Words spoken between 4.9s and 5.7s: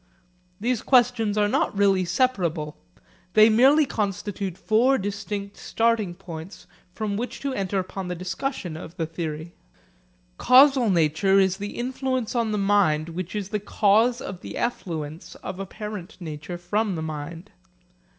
distinct